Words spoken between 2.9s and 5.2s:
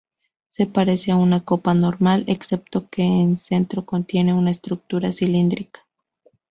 en centro contiene una estructura